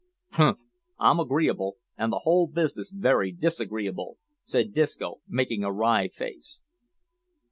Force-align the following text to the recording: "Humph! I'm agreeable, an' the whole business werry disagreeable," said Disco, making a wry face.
"Humph! 0.31 0.57
I'm 0.99 1.19
agreeable, 1.19 1.75
an' 1.95 2.09
the 2.09 2.21
whole 2.23 2.47
business 2.47 2.91
werry 2.91 3.31
disagreeable," 3.31 4.17
said 4.41 4.73
Disco, 4.73 5.21
making 5.27 5.63
a 5.63 5.71
wry 5.71 6.07
face. 6.07 6.63